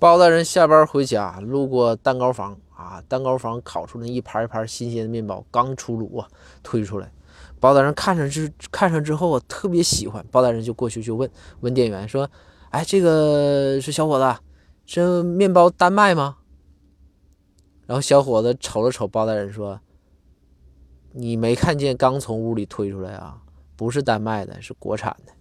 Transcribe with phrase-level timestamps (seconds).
[0.00, 6.26] 包大人下班回家，路过蛋糕房啊，蛋糕房烤出那一盘一盘新鲜的面包，刚出炉啊，
[6.62, 7.12] 推出来。
[7.60, 10.26] 包大人看上之看上之后啊，特别喜欢。
[10.30, 12.30] 包大人就过去就问问店员说
[12.72, 14.40] ：“哎，这个是小伙子，
[14.86, 16.38] 这面包单卖吗？”
[17.86, 19.78] 然后小伙子瞅了瞅包大人说
[21.12, 23.36] ：“你没看见刚从屋里推出来啊？
[23.76, 25.32] 不是丹麦的，是国产的。”